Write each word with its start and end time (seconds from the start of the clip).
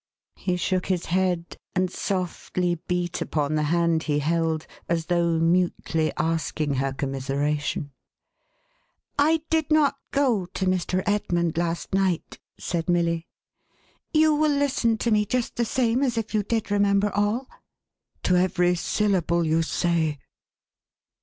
He 0.37 0.57
shook 0.57 0.87
his 0.87 1.05
head, 1.05 1.57
and 1.75 1.91
softly 1.91 2.79
beat 2.87 3.21
upon 3.21 3.53
the 3.53 3.61
hand 3.69 4.01
he 4.01 4.17
held, 4.17 4.65
as 4.89 5.05
though 5.05 5.37
mutely 5.37 6.11
asking 6.17 6.73
her 6.81 6.91
commiseration. 6.91 7.91
"I 9.19 9.43
did 9.51 9.69
not 9.69 9.97
go 10.09 10.47
to 10.47 10.65
Mr. 10.65 11.03
Edmund 11.05 11.55
last 11.55 11.93
night," 11.93 12.39
said 12.57 12.89
Milly. 12.89 13.27
"You 14.11 14.33
will 14.33 14.49
listen 14.57 14.97
to 14.97 15.11
me 15.11 15.23
just 15.23 15.55
the 15.55 15.65
same 15.65 16.01
as 16.01 16.17
if 16.17 16.33
you 16.33 16.41
did 16.41 16.71
remember 16.71 17.11
all?" 17.11 17.47
"To 18.23 18.35
every 18.35 18.73
syllable 18.73 19.45
you 19.45 19.61
say." 19.61 20.17